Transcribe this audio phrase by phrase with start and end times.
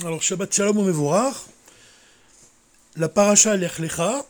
[0.00, 1.34] Alors, Shabbat Shalom au Mevorach,
[2.96, 4.24] la paracha Lech Lecha,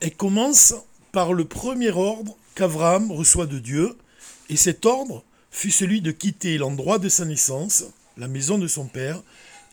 [0.00, 0.74] elle commence
[1.12, 3.96] par le premier ordre qu'Abraham reçoit de Dieu,
[4.48, 7.84] et cet ordre fut celui de quitter l'endroit de sa naissance,
[8.16, 9.22] la maison de son père,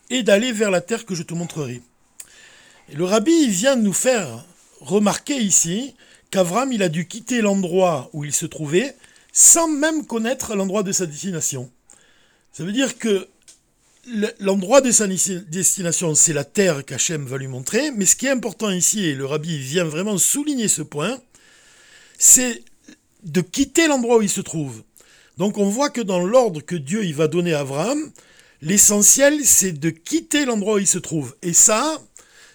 [0.10, 1.82] et d'aller vers la terre que je te montrerai.
[2.90, 4.44] Et le rabbi vient nous faire
[4.82, 5.96] remarquer ici
[6.30, 8.98] qu'Abraham il a dû quitter l'endroit où il se trouvait
[9.32, 11.72] sans même connaître l'endroit de sa destination.
[12.52, 13.30] Ça veut dire que
[14.40, 18.32] l'endroit de sa destination, c'est la terre qu'Hachem va lui montrer, mais ce qui est
[18.32, 21.20] important ici, et le rabbi vient vraiment souligner ce point,
[22.18, 22.64] c'est
[23.24, 24.84] de quitter l'endroit où il se trouve.
[25.38, 28.12] Donc on voit que dans l'ordre que Dieu il va donner à Abraham,
[28.62, 31.36] l'essentiel c'est de quitter l'endroit où il se trouve.
[31.42, 32.00] Et ça,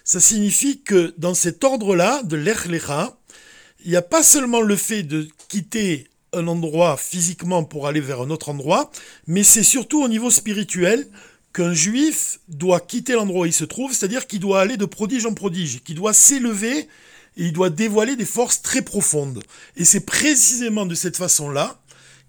[0.03, 3.17] ça signifie que dans cet ordre-là, de l'Echlecha,
[3.83, 8.21] il n'y a pas seulement le fait de quitter un endroit physiquement pour aller vers
[8.21, 8.91] un autre endroit,
[9.27, 11.07] mais c'est surtout au niveau spirituel
[11.57, 15.25] qu'un juif doit quitter l'endroit où il se trouve, c'est-à-dire qu'il doit aller de prodige
[15.25, 16.87] en prodige, qu'il doit s'élever
[17.35, 19.43] et il doit dévoiler des forces très profondes.
[19.75, 21.79] Et c'est précisément de cette façon-là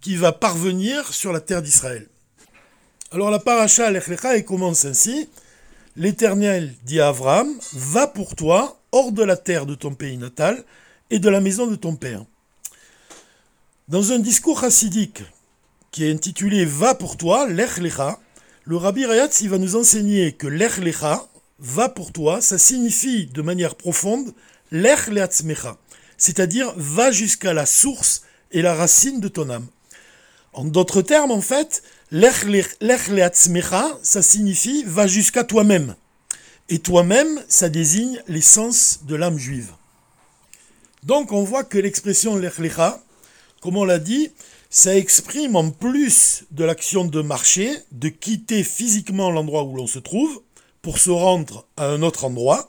[0.01, 2.09] qu'il va parvenir sur la terre d'Israël.
[3.13, 5.29] Alors la paracha al commence ainsi.
[5.95, 10.65] L'Éternel dit à Abraham, va pour toi hors de la terre de ton pays natal
[11.11, 12.25] et de la maison de ton père.
[13.89, 15.21] Dans un discours chassidique
[15.91, 17.79] qui est intitulé Va pour toi, Lech
[18.69, 21.27] le Rabbi Rayatz va nous enseigner que l'ech lecha,
[21.59, 24.35] va pour toi, ça signifie de manière profonde
[24.71, 25.79] l'ech leatzmecha,
[26.19, 29.67] c'est-à-dire va jusqu'à la source et la racine de ton âme.
[30.53, 32.45] En d'autres termes, en fait, l'ech
[32.83, 35.95] leatzmecha, ça signifie va jusqu'à toi-même.
[36.69, 39.73] Et toi-même, ça désigne l'essence de l'âme juive.
[41.05, 43.03] Donc on voit que l'expression l'ech lecha,
[43.63, 44.31] comme on l'a dit,
[44.71, 49.99] ça exprime en plus de l'action de marcher, de quitter physiquement l'endroit où l'on se
[49.99, 50.43] trouve
[50.83, 52.69] pour se rendre à un autre endroit,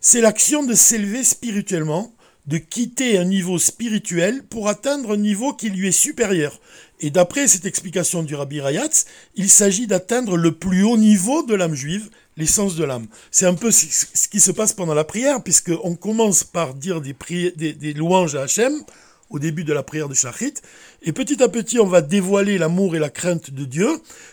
[0.00, 2.12] c'est l'action de s'élever spirituellement,
[2.46, 6.60] de quitter un niveau spirituel pour atteindre un niveau qui lui est supérieur.
[7.00, 11.54] Et d'après cette explication du Rabbi Rayatz, il s'agit d'atteindre le plus haut niveau de
[11.54, 13.08] l'âme juive, l'essence de l'âme.
[13.30, 17.14] C'est un peu ce qui se passe pendant la prière, puisqu'on commence par dire des,
[17.52, 18.82] des, louanges à Hachem,
[19.30, 20.54] au début de la prière de Shachit.
[21.02, 23.88] Et petit à petit, on va dévoiler l'amour et la crainte de Dieu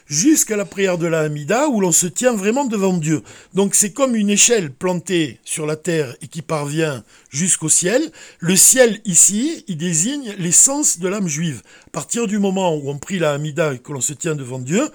[0.05, 3.23] jusqu'à la prière de la Hamida où l'on se tient vraiment devant Dieu.
[3.53, 8.11] Donc c'est comme une échelle plantée sur la terre et qui parvient jusqu'au ciel.
[8.39, 11.61] Le ciel ici, il désigne l'essence de l'âme juive.
[11.87, 14.59] À partir du moment où on prie la Hamida et que l'on se tient devant
[14.59, 14.87] Dieu,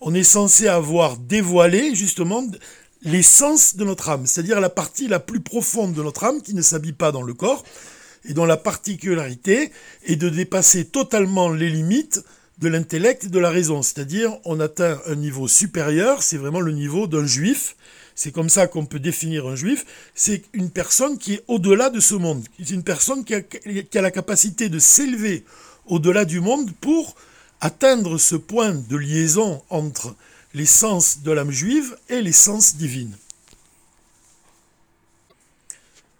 [0.00, 2.44] on est censé avoir dévoilé justement
[3.02, 6.62] l'essence de notre âme, c'est-à-dire la partie la plus profonde de notre âme qui ne
[6.62, 7.62] s'habille pas dans le corps
[8.28, 9.72] et dont la particularité
[10.04, 12.20] est de dépasser totalement les limites
[12.58, 13.82] de l'intellect et de la raison.
[13.82, 17.76] C'est-à-dire, on atteint un niveau supérieur, c'est vraiment le niveau d'un juif.
[18.14, 19.84] C'est comme ça qu'on peut définir un juif.
[20.14, 22.44] C'est une personne qui est au-delà de ce monde.
[22.58, 25.44] C'est une personne qui a, la capacité de s'élever
[25.86, 27.14] au-delà du monde pour
[27.60, 30.14] atteindre ce point de liaison entre
[30.54, 33.14] l'essence de l'âme juive et l'essence divine.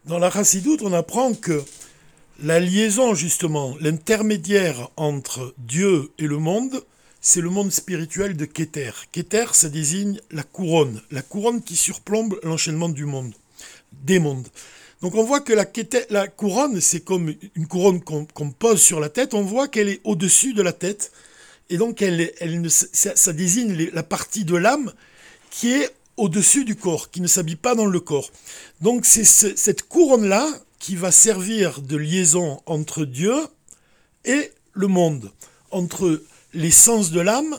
[0.04, 1.64] Dans la Chassidoute, on apprend que
[2.42, 6.84] la liaison, justement, l'intermédiaire entre Dieu et le monde,
[7.20, 8.90] c'est le monde spirituel de Keter.
[9.10, 13.32] Keter, ça désigne la couronne, la couronne qui surplombe l'enchaînement du monde,
[13.92, 14.46] des mondes.
[15.00, 15.66] Donc on voit que la,
[16.10, 20.00] la couronne, c'est comme une couronne qu'on pose sur la tête, on voit qu'elle est
[20.04, 21.12] au-dessus de la tête,
[21.68, 24.92] et donc elle, elle ça, ça, désigne la partie de l'âme
[25.50, 28.30] qui est au-dessus du corps, qui ne s'habille pas dans le corps.
[28.80, 30.48] Donc c'est cette couronne-là
[30.78, 33.34] qui va servir de liaison entre Dieu
[34.24, 35.32] et le monde,
[35.70, 36.22] entre
[36.52, 37.58] l'essence de l'âme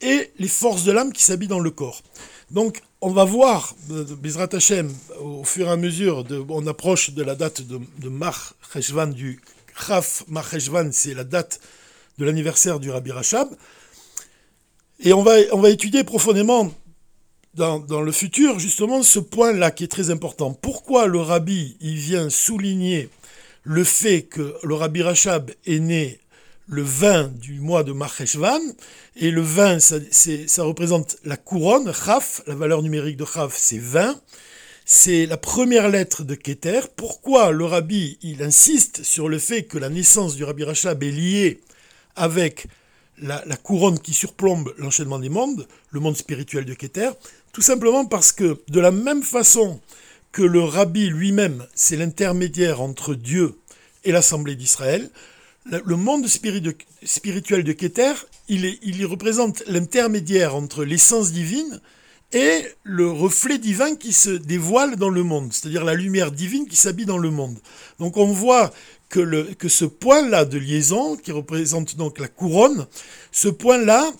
[0.00, 2.02] et les forces de l'âme qui s'habillent dans le corps.
[2.50, 7.22] Donc, on va voir, Bezrat Hashem, au fur et à mesure, de, on approche de
[7.22, 9.40] la date de, de Mar Cheshvan, du
[9.78, 11.60] Chaf Mar Cheshvan, c'est la date
[12.18, 13.48] de l'anniversaire du Rabbi Rachab.
[15.00, 16.72] Et on va, on va étudier profondément
[17.56, 20.52] dans, le futur, justement, ce point-là qui est très important.
[20.52, 23.08] Pourquoi le rabbi, il vient souligner
[23.64, 26.20] le fait que le rabbi Rachab est né
[26.68, 28.60] le 20 du mois de Marcheshvan,
[29.16, 34.20] et le 20, ça, représente la couronne, Chaf, la valeur numérique de Chaf, c'est 20,
[34.84, 36.80] c'est la première lettre de Keter.
[36.94, 41.60] Pourquoi le rabbi, insiste sur le fait que la naissance du rabbi Rachab est liée
[42.16, 42.66] avec
[43.18, 47.10] la, la couronne qui surplombe l'enchaînement des mondes, le monde spirituel de Keter?
[47.56, 49.80] Tout simplement parce que de la même façon
[50.30, 53.54] que le rabbi lui-même, c'est l'intermédiaire entre Dieu
[54.04, 55.08] et l'Assemblée d'Israël,
[55.64, 58.12] le monde spirituel de Keter,
[58.50, 61.80] il, il représente l'intermédiaire entre l'essence divine
[62.34, 66.76] et le reflet divin qui se dévoile dans le monde, c'est-à-dire la lumière divine qui
[66.76, 67.56] s'habille dans le monde.
[67.98, 68.70] Donc on voit
[69.08, 72.86] que ce point-là de liaison, qui représente donc la couronne,
[73.32, 74.12] ce point-là,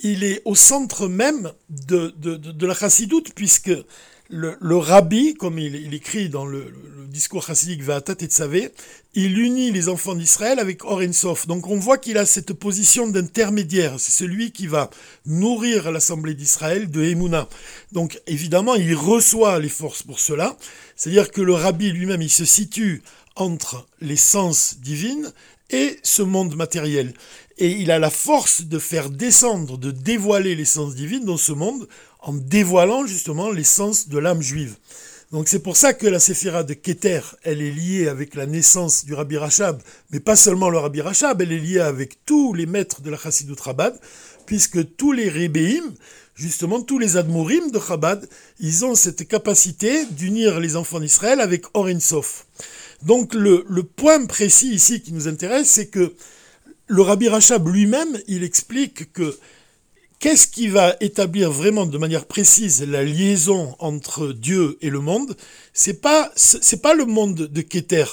[0.00, 3.72] il est au centre même de, la chassidoute, puisque
[4.28, 6.72] le, le, rabbi, comme il, écrit dans le,
[7.06, 8.70] discours chassidique Va'atat et Tzavé,
[9.14, 10.82] il unit les enfants d'Israël avec
[11.12, 11.46] Sof.
[11.46, 13.98] Donc on voit qu'il a cette position d'intermédiaire.
[13.98, 14.90] C'est celui qui va
[15.24, 17.48] nourrir l'assemblée d'Israël de Emouna.
[17.92, 20.58] Donc évidemment, il reçoit les forces pour cela.
[20.94, 23.02] C'est-à-dire que le rabbi lui-même, il se situe
[23.34, 25.32] entre l'essence divine
[25.70, 27.14] et ce monde matériel.
[27.58, 31.88] Et il a la force de faire descendre, de dévoiler l'essence divine dans ce monde
[32.20, 34.76] en dévoilant justement l'essence de l'âme juive.
[35.32, 39.04] Donc c'est pour ça que la séphira de Keter, elle est liée avec la naissance
[39.04, 42.66] du Rabbi Rachab, mais pas seulement le Rabbi Rachab, elle est liée avec tous les
[42.66, 43.98] maîtres de la Chassidut Rabad,
[44.46, 45.82] puisque tous les Rébéim,
[46.36, 48.28] justement tous les Admorim de Chabad,
[48.60, 51.64] ils ont cette capacité d'unir les enfants d'Israël avec
[51.98, 52.46] Sof.
[53.02, 56.14] Donc le, le, point précis ici qui nous intéresse, c'est que
[56.86, 59.36] le Rabbi Rachab lui-même, il explique que
[60.18, 65.36] qu'est-ce qui va établir vraiment de manière précise la liaison entre Dieu et le monde
[65.72, 68.04] C'est pas c'est pas le monde de Keter.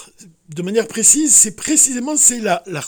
[0.50, 2.84] De manière précise, c'est précisément c'est la la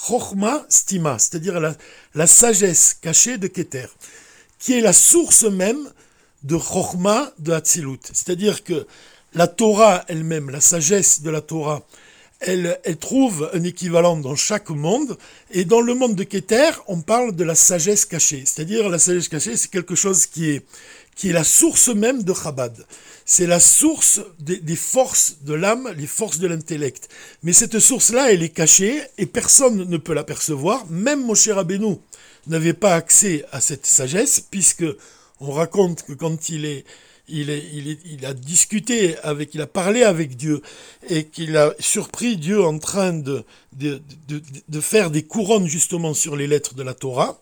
[0.69, 1.75] stima, c'est-à-dire la,
[2.13, 3.87] la sagesse cachée de Keter,
[4.59, 5.89] qui est la source même
[6.43, 7.99] de chorma de Hatzilut.
[8.11, 8.85] C'est-à-dire que
[9.33, 11.85] la Torah elle-même, la sagesse de la Torah,
[12.39, 15.17] elle, trouve un équivalent dans chaque monde.
[15.51, 18.43] Et dans le monde de Keter, on parle de la sagesse cachée.
[18.45, 20.65] C'est-à-dire, la sagesse cachée, c'est quelque chose qui est,
[21.15, 22.85] qui est la source même de Chabad.
[23.25, 27.09] C'est la source des, des, forces de l'âme, les forces de l'intellect.
[27.41, 30.85] Mais cette source-là, elle est cachée et personne ne peut l'apercevoir.
[30.89, 31.95] Même Moshe Rabbeinu
[32.47, 34.85] n'avait pas accès à cette sagesse, puisque
[35.39, 36.85] on raconte que quand il est
[37.27, 40.61] il, a discuté avec, il a parlé avec Dieu
[41.09, 43.43] et qu'il a surpris Dieu en train de,
[44.79, 47.41] faire des couronnes justement sur les lettres de la Torah.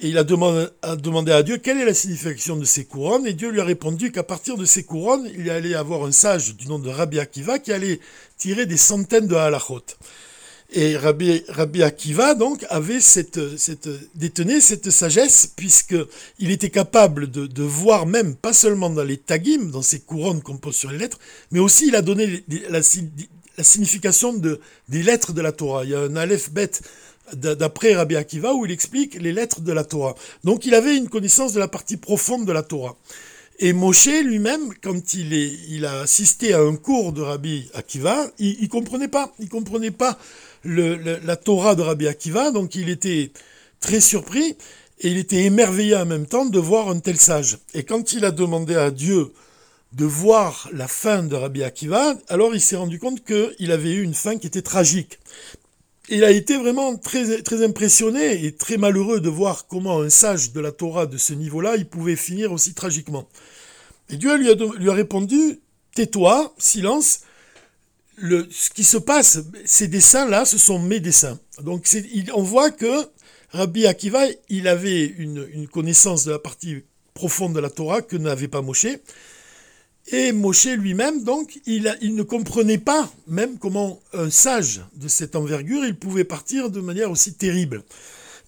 [0.00, 3.26] Et il a demandé, a demandé à Dieu quelle est la signification de ces couronnes?
[3.26, 6.56] Et Dieu lui a répondu qu'à partir de ces couronnes, il allait avoir un sage
[6.56, 8.00] du nom de Rabbi Akiva qui allait
[8.36, 9.84] tirer des centaines de halachot.
[10.74, 17.62] Et Rabbi, Akiva, donc, avait cette, cette, détenait cette sagesse, puisqu'il était capable de, de,
[17.62, 21.18] voir même, pas seulement dans les tagim, dans ces couronnes qu'on pose sur les lettres,
[21.50, 25.84] mais aussi il a donné la, signification de, des lettres de la Torah.
[25.84, 26.70] Il y a un aleph bet
[27.34, 30.14] d'après Rabbi Akiva où il explique les lettres de la Torah.
[30.42, 32.96] Donc il avait une connaissance de la partie profonde de la Torah.
[33.58, 38.26] Et Moshe lui-même, quand il, est, il a assisté à un cours de Rabbi Akiva,
[38.38, 39.32] il, il comprenait pas.
[39.38, 40.18] Il comprenait pas
[40.64, 43.32] la Torah de Rabbi Akiva, donc il était
[43.80, 44.56] très surpris
[45.00, 47.58] et il était émerveillé en même temps de voir un tel sage.
[47.74, 49.32] Et quand il a demandé à Dieu
[49.92, 54.02] de voir la fin de Rabbi Akiva, alors il s'est rendu compte qu'il avait eu
[54.02, 55.18] une fin qui était tragique.
[56.08, 60.52] Il a été vraiment très, très impressionné et très malheureux de voir comment un sage
[60.52, 63.28] de la Torah de ce niveau-là, il pouvait finir aussi tragiquement.
[64.10, 65.60] Et Dieu lui a, lui a répondu,
[65.94, 67.20] tais-toi, silence,
[68.50, 71.38] ce qui se passe, ces dessins-là, ce sont mes dessins.
[71.62, 71.86] Donc
[72.34, 73.06] on voit que
[73.50, 76.84] Rabbi Akiva, il avait une, connaissance de la partie
[77.14, 78.86] profonde de la Torah que n'avait pas Moshe.
[80.08, 85.84] Et Moshe lui-même, donc, il, ne comprenait pas même comment un sage de cette envergure,
[85.84, 87.82] il pouvait partir de manière aussi terrible.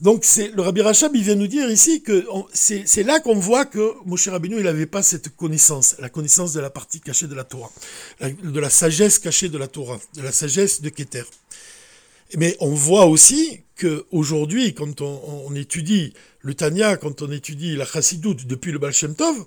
[0.00, 3.64] Donc c'est le Rabbi Rachab, il vient nous dire ici que c'est là qu'on voit
[3.64, 7.34] que Moshe Rabbeinu, il n'avait pas cette connaissance, la connaissance de la partie cachée de
[7.34, 7.70] la Torah,
[8.20, 11.24] de la sagesse cachée de la Torah, de la sagesse de Keter.
[12.36, 17.84] Mais on voit aussi que aujourd'hui, quand on, étudie le Tanya, quand on étudie la
[17.84, 19.44] Chassidoute depuis le Baal Shem Tov,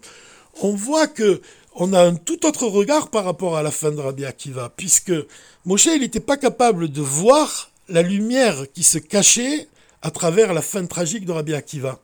[0.61, 1.41] on voit que
[1.75, 5.13] on a un tout autre regard par rapport à la fin de Rabbi Akiva, puisque
[5.65, 9.67] Moshe, il n'était pas capable de voir la lumière qui se cachait
[10.01, 11.99] à travers la fin tragique de Rabbi Akiva.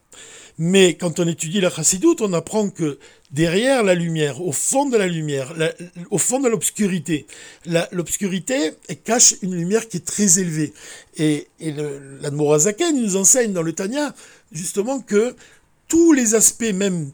[0.59, 2.99] Mais quand on étudie la chassidoute, on apprend que
[3.31, 5.53] derrière la lumière, au fond de la lumière,
[6.11, 7.25] au fond de l'obscurité,
[7.91, 8.73] l'obscurité
[9.03, 10.73] cache une lumière qui est très élevée.
[11.17, 11.73] Et, et
[12.21, 14.13] l'Admorazaken nous enseigne dans le Tanya
[14.51, 15.35] justement que
[15.87, 17.11] tous les aspects même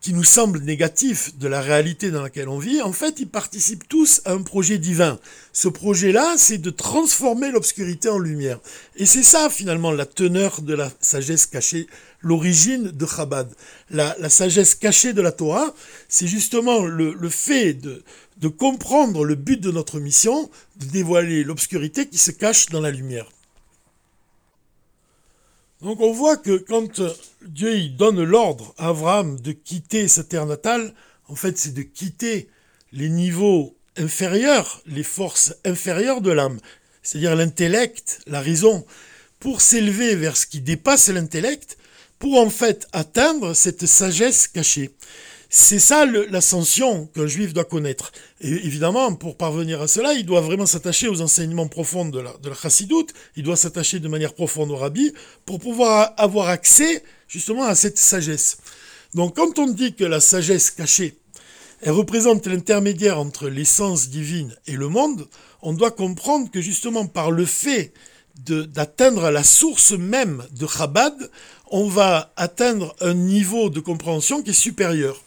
[0.00, 3.88] qui nous semblent négatifs de la réalité dans laquelle on vit, en fait, ils participent
[3.88, 5.18] tous à un projet divin.
[5.52, 8.60] Ce projet-là, c'est de transformer l'obscurité en lumière.
[8.96, 11.88] Et c'est ça, finalement, la teneur de la sagesse cachée,
[12.20, 13.52] l'origine de Chabad.
[13.90, 15.74] La, sagesse cachée de la Torah,
[16.08, 22.18] c'est justement le, fait de comprendre le but de notre mission, de dévoiler l'obscurité qui
[22.18, 23.28] se cache dans la lumière.
[25.82, 27.00] Donc on voit que quand
[27.48, 30.92] Dieu donne l'ordre à Abraham de quitter sa terre natale,
[31.28, 32.48] en fait c'est de quitter
[32.92, 36.60] les niveaux inférieurs, les forces inférieures de l'âme,
[37.02, 38.84] c'est-à-dire l'intellect, la raison,
[39.40, 41.78] pour s'élever vers ce qui dépasse l'intellect,
[42.18, 44.90] pour en fait atteindre cette sagesse cachée.
[45.48, 48.12] C'est ça l'ascension qu'un juif doit connaître.
[48.42, 52.34] Et évidemment, pour parvenir à cela, il doit vraiment s'attacher aux enseignements profonds de la,
[52.42, 55.14] de la chassidoute, il doit s'attacher de manière profonde au rabbi,
[55.46, 58.58] pour pouvoir avoir accès justement à cette sagesse.
[59.14, 61.18] Donc quand on dit que la sagesse cachée,
[61.80, 65.28] elle représente l'intermédiaire entre l'essence divine et le monde,
[65.62, 67.92] on doit comprendre que justement par le fait
[68.46, 71.30] d'atteindre la source même de Chabad,
[71.70, 75.22] on va atteindre un niveau de compréhension qui est supérieur.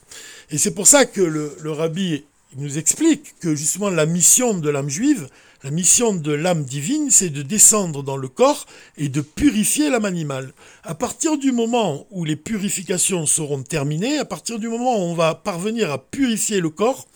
[0.49, 2.23] Et c'est pour ça que le, rabbi
[2.57, 5.29] nous explique que justement la mission de l'âme juive,
[5.63, 8.65] la mission de l'âme divine, c'est de descendre dans le corps
[8.97, 10.53] et de purifier l'âme animale.
[10.83, 15.13] À partir du moment où les purifications seront terminées, à partir du moment où on
[15.13, 17.07] va parvenir à purifier le corps,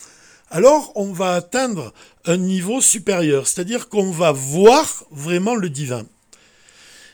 [0.51, 1.91] alors on va atteindre
[2.25, 6.05] un niveau supérieur, c'est-à-dire qu'on va voir vraiment le divin.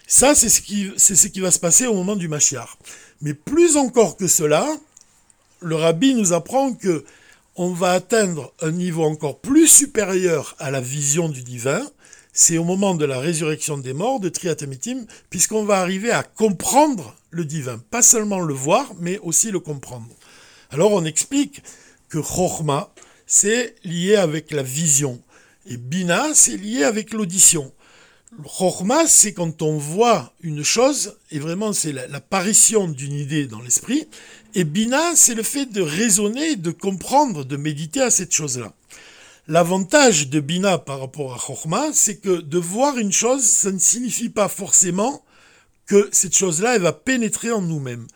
[0.07, 2.77] Ça, c'est ce, qui, va se passer au moment du Machiar.
[3.21, 4.67] Mais plus encore que cela,
[5.61, 7.05] le rabbi nous apprend que
[7.55, 11.81] on va atteindre un niveau encore plus supérieur à la vision du divin.
[12.33, 17.15] C'est au moment de la résurrection des morts, de Triatemitim, puisqu'on va arriver à comprendre
[17.29, 17.81] le divin.
[17.91, 20.07] Pas seulement le voir, mais aussi le comprendre.
[20.69, 21.61] Alors on explique
[22.07, 22.93] que Chorma,
[23.25, 25.21] c'est lié avec la vision.
[25.65, 27.71] Et Bina, c'est lié avec l'audition.
[28.39, 34.07] Chorma, c'est quand on voit une chose, et vraiment c'est l'apparition d'une idée dans l'esprit,
[34.55, 38.73] et Bina, c'est le fait de raisonner, de comprendre, de méditer à cette chose-là.
[39.47, 43.79] L'avantage de Bina par rapport à Chorma, c'est que de voir une chose, ça ne
[43.79, 45.23] signifie pas forcément
[45.85, 48.07] que cette chose-là, va pénétrer en nous-mêmes.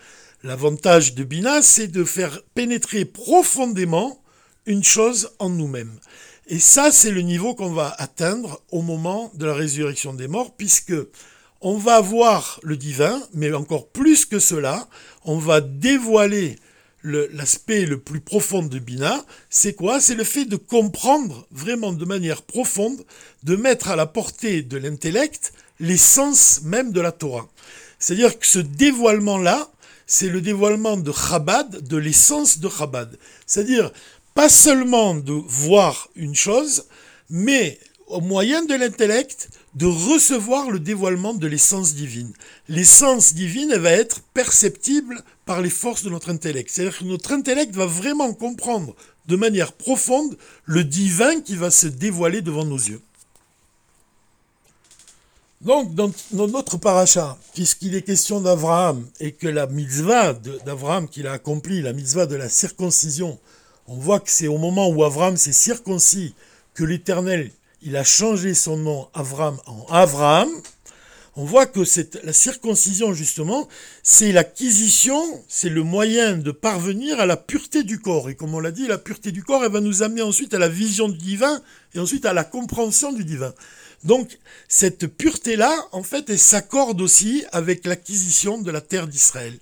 [0.44, 4.22] L'avantage de Bina, c'est de faire pénétrer profondément
[4.66, 6.00] une chose en nous-mêmes.
[6.48, 10.56] Et ça, c'est le niveau qu'on va atteindre au moment de la résurrection des morts,
[10.56, 10.94] puisque
[11.62, 14.88] on va voir le divin, mais encore plus que cela,
[15.24, 16.58] on va dévoiler
[17.04, 19.26] l'aspect le, plus profond de Bina.
[19.50, 20.00] C'est quoi?
[20.00, 23.04] C'est le fait de comprendre vraiment de manière profonde,
[23.44, 27.48] de mettre à la portée de l'intellect l'essence même de la Torah.
[27.98, 29.70] C'est-à-dire que ce dévoilement-là,
[30.08, 33.18] c'est le dévoilement de Chabad, de l'essence de Chabad.
[33.48, 33.92] C'est-à-dire,
[34.36, 36.86] pas seulement de voir une chose,
[37.30, 42.34] mais au moyen de l'intellect, de recevoir le dévoilement de l'essence divine.
[42.70, 46.70] L'essence divine, elle va être perceptible par les forces de notre intellect.
[46.70, 48.96] C'est-à-dire que notre intellect va vraiment comprendre
[49.28, 53.02] de manière profonde le divin qui va se dévoiler devant nos yeux.
[55.62, 61.32] Donc, dans, notre paracha, puisqu'il est question d'Abraham et que la mitzvah d'Abraham qu'il a
[61.32, 63.40] accompli, la mitzvah de la circoncision,
[63.88, 66.34] on voit que c'est au moment où Avram s'est circoncis
[66.74, 67.52] que l'Éternel,
[67.82, 70.50] il a changé son nom Avram en Avraham.
[71.38, 71.82] On voit que
[72.24, 73.68] la circoncision justement,
[74.04, 78.30] c'est l'acquisition, c'est le moyen de parvenir à la pureté du corps.
[78.30, 80.60] Et comme on l'a dit, la pureté du corps, elle va nous amener ensuite à
[80.60, 81.62] la vision du divin
[81.94, 83.54] et ensuite à la compréhension du divin.
[84.06, 84.40] Donc
[84.70, 89.60] cette pureté-là, en fait, elle s'accorde aussi avec l'acquisition de la terre d'Israël.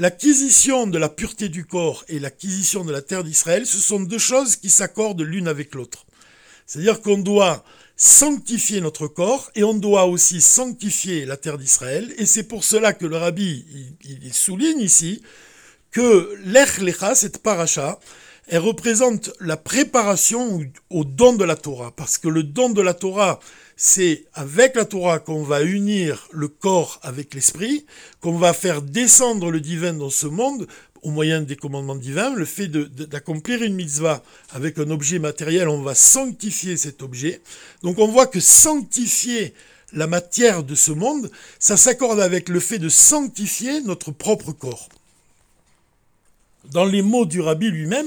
[0.00, 4.18] L'acquisition de la pureté du corps et l'acquisition de la terre d'Israël, ce sont deux
[4.18, 6.04] choses qui s'accordent l'une avec l'autre.
[6.66, 7.64] C'est-à-dire qu'on doit
[7.96, 12.12] sanctifier notre corps et on doit aussi sanctifier la terre d'Israël.
[12.18, 13.64] Et c'est pour cela que le rabbi
[14.32, 15.22] souligne ici
[15.92, 18.00] que l'Echlecha, cette paracha,
[18.46, 20.60] elle représente la préparation
[20.90, 21.92] au don de la Torah.
[21.96, 23.40] Parce que le don de la Torah,
[23.76, 27.86] c'est avec la Torah qu'on va unir le corps avec l'esprit,
[28.20, 30.66] qu'on va faire descendre le divin dans ce monde
[31.02, 32.34] au moyen des commandements divins.
[32.34, 34.22] Le fait d'accomplir une mitzvah
[34.52, 37.40] avec un objet matériel, on va sanctifier cet objet.
[37.82, 39.54] Donc on voit que sanctifier
[39.92, 44.88] la matière de ce monde, ça s'accorde avec le fait de sanctifier notre propre corps.
[46.72, 48.06] Dans les mots du rabbi lui-même,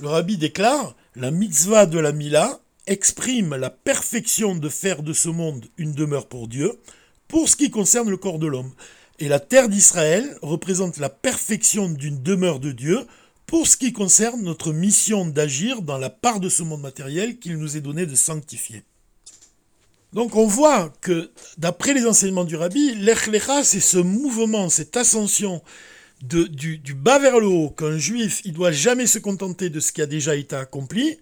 [0.00, 5.28] le rabbi déclare la mitzvah de la Mila exprime la perfection de faire de ce
[5.28, 6.80] monde une demeure pour Dieu,
[7.28, 8.72] pour ce qui concerne le corps de l'homme.
[9.18, 13.06] Et la terre d'Israël représente la perfection d'une demeure de Dieu
[13.46, 17.58] pour ce qui concerne notre mission d'agir dans la part de ce monde matériel qu'il
[17.58, 18.82] nous est donné de sanctifier.
[20.12, 25.62] Donc on voit que, d'après les enseignements du rabbi, l'Echlecha, c'est ce mouvement, cette ascension
[26.22, 30.02] du, bas vers le haut, qu'un juif, il doit jamais se contenter de ce qui
[30.02, 31.18] a déjà été accompli,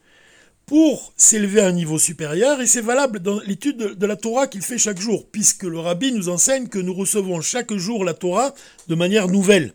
[0.66, 4.60] pour s'élever à un niveau supérieur, et c'est valable dans l'étude de, la Torah qu'il
[4.60, 8.54] fait chaque jour, puisque le rabbi nous enseigne que nous recevons chaque jour la Torah
[8.88, 9.72] de manière nouvelle.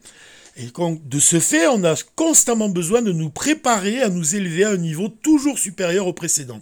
[0.56, 4.72] Et de ce fait, on a constamment besoin de nous préparer à nous élever à
[4.72, 6.62] un niveau toujours supérieur au précédent.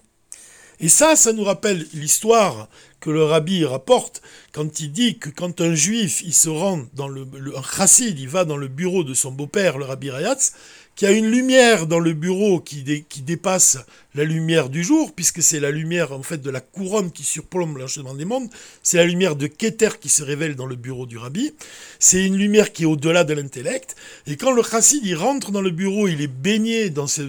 [0.81, 2.67] Et ça, ça nous rappelle l'histoire
[2.99, 4.21] que le rabbi rapporte
[4.51, 8.27] quand il dit que quand un juif il se rend dans le, un chassid, il
[8.27, 10.53] va dans le bureau de son beau-père, le rabbi Rayatz,
[10.95, 12.83] qu'il y a une lumière dans le bureau qui,
[13.21, 13.77] dépasse
[14.13, 17.77] la lumière du jour, puisque c'est la lumière en fait de la couronne qui surplombe
[17.77, 18.49] l'enchaînement des mondes,
[18.83, 21.53] c'est la lumière de Keter qui se révèle dans le bureau du rabbi,
[21.99, 23.95] c'est une lumière qui est au-delà de l'intellect,
[24.27, 27.21] et quand le chassid il rentre dans le bureau, il est baigné dans ce,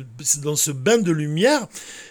[0.43, 1.67] dans ce bain de lumière,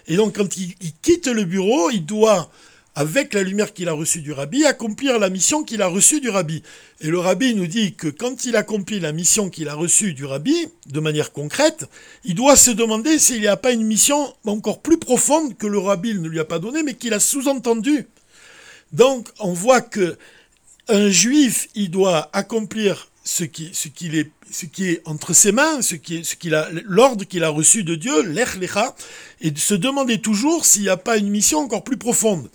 [0.08, 2.50] et donc quand il quitte le bureau, il doit
[2.94, 6.28] avec la lumière qu'il a reçue du rabbi, accomplir la mission qu'il a reçue du
[6.28, 6.62] rabbi.
[7.00, 10.24] Et le rabbi nous dit que quand il accomplit la mission qu'il a reçue du
[10.24, 10.54] rabbi,
[10.86, 11.86] de manière concrète,
[12.24, 15.78] il doit se demander s'il n'y a pas une mission encore plus profonde que le
[15.78, 18.06] rabbi ne lui a pas donnée, mais qu'il a sous-entendue.
[18.92, 20.18] Donc, on voit que
[20.88, 23.70] un juif, il doit accomplir ce qui,
[24.82, 26.22] est, entre ses mains, ce qui
[26.84, 28.94] l'ordre qu'il a reçu de Dieu, l'ech lecha,
[29.40, 32.50] et se demander toujours s'il n'y a pas une mission encore plus profonde.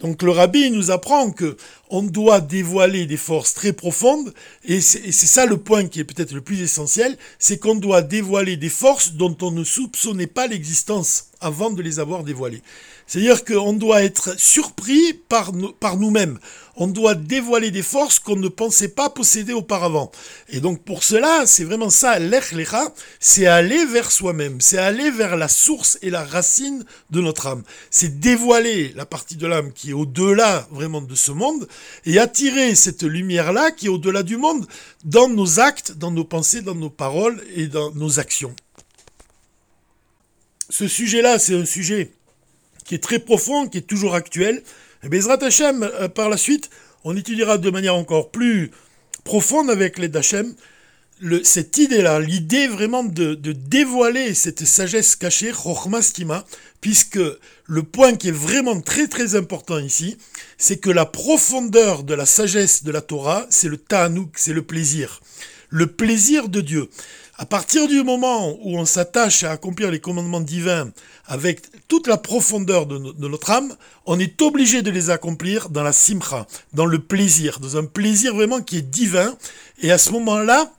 [0.00, 1.56] Donc le rabbi nous apprend que
[1.94, 4.34] on doit dévoiler des forces très profondes,
[4.64, 8.56] et c'est ça le point qui est peut-être le plus essentiel, c'est qu'on doit dévoiler
[8.56, 12.62] des forces dont on ne soupçonnait pas l'existence avant de les avoir dévoilées.
[13.06, 16.38] C'est-à-dire qu'on doit être surpris par, par nous-mêmes.
[16.76, 20.10] On doit dévoiler des forces qu'on ne pensait pas posséder auparavant.
[20.48, 25.36] Et donc pour cela, c'est vraiment ça, l'echlecha, c'est aller vers soi-même, c'est aller vers
[25.36, 27.62] la source et la racine de notre âme.
[27.90, 31.68] C'est dévoiler la partie de l'âme qui est au-delà vraiment de ce monde
[32.04, 34.66] et attirer cette lumière-là qui est au-delà du monde
[35.04, 38.54] dans nos actes, dans nos pensées, dans nos paroles et dans nos actions.
[40.70, 42.12] Ce sujet-là, c'est un sujet
[42.84, 44.62] qui est très profond, qui est toujours actuel.
[45.02, 46.70] Et Bezrat Hashem, euh, par la suite,
[47.04, 48.70] on étudiera de manière encore plus
[49.24, 50.54] profonde avec l'aide d'Hachem
[51.42, 56.00] cette idée-là, l'idée vraiment de, dévoiler cette sagesse cachée, Chochma
[56.80, 57.20] puisque
[57.66, 60.18] le point qui est vraiment très très important ici,
[60.58, 64.62] c'est que la profondeur de la sagesse de la Torah, c'est le ta'anouk, c'est le
[64.62, 65.20] plaisir.
[65.70, 66.90] Le plaisir de Dieu.
[67.36, 70.92] À partir du moment où on s'attache à accomplir les commandements divins
[71.26, 73.74] avec toute la profondeur de, notre âme,
[74.06, 78.34] on est obligé de les accomplir dans la simcha, dans le plaisir, dans un plaisir
[78.34, 79.36] vraiment qui est divin.
[79.82, 80.72] Et à ce moment-là,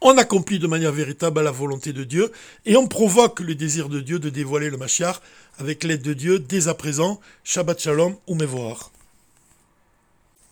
[0.00, 2.32] on accomplit de manière véritable la volonté de Dieu
[2.66, 5.20] et on provoque le désir de Dieu de dévoiler le Mashiach
[5.58, 7.20] avec l'aide de Dieu dès à présent.
[7.44, 8.90] Shabbat Shalom ou Mevorach.